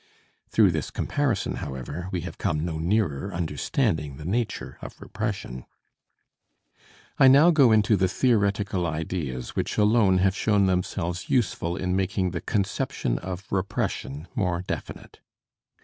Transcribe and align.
Through 0.49 0.71
this 0.71 0.89
comparison, 0.89 1.57
however, 1.57 2.07
we 2.11 2.21
have 2.21 2.39
come 2.39 2.65
no 2.65 2.79
nearer 2.79 3.31
understanding 3.31 4.17
the 4.17 4.25
nature 4.25 4.79
of 4.81 4.99
repression. 4.99 5.63
I 7.19 7.27
now 7.27 7.51
go 7.51 7.71
into 7.71 7.95
the 7.95 8.07
theoretical 8.07 8.87
ideas 8.87 9.55
which 9.55 9.77
alone 9.77 10.17
have 10.17 10.35
shown 10.35 10.65
themselves 10.65 11.29
useful 11.29 11.77
in 11.77 11.95
making 11.95 12.31
the 12.31 12.41
conception 12.41 13.19
of 13.19 13.45
repression 13.51 14.27
more 14.33 14.63
definite. 14.63 15.19